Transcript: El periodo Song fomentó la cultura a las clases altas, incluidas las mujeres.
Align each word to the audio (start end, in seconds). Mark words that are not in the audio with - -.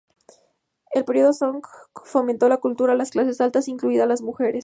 El 0.93 1.05
periodo 1.05 1.31
Song 1.31 1.61
fomentó 2.05 2.49
la 2.49 2.57
cultura 2.57 2.93
a 2.93 2.95
las 2.95 3.11
clases 3.11 3.39
altas, 3.39 3.67
incluidas 3.67 4.07
las 4.07 4.23
mujeres. 4.23 4.59